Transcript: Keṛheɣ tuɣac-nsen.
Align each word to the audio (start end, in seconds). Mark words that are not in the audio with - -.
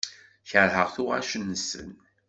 Keṛheɣ 0.49 0.87
tuɣac-nsen. 0.95 1.91